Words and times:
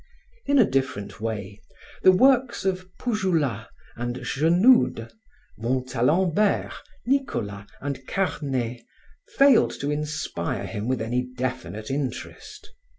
In 0.47 0.57
a 0.57 0.65
different 0.65 1.21
way, 1.21 1.61
the 2.01 2.11
works 2.11 2.65
of 2.65 2.89
Poujoulat 2.97 3.67
and 3.95 4.15
Genoude, 4.25 5.11
Montalembert, 5.59 6.73
Nicolas 7.05 7.67
and 7.81 8.07
Carne 8.07 8.79
failed 9.37 9.79
to 9.79 9.91
inspire 9.91 10.65
him 10.65 10.87
with 10.87 11.03
any 11.03 11.21
definite 11.21 11.91
interest. 11.91 12.73